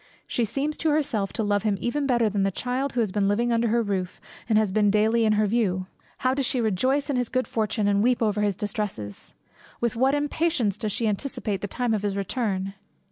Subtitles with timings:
[0.25, 3.27] She seems to herself to love him even better than the child who has been
[3.27, 5.85] living under her roof, and has been daily in her view.
[6.17, 9.35] How does she rejoice in his good fortune, and weep over his distresses!
[9.79, 12.73] With what impatience does she anticipate the time of his return!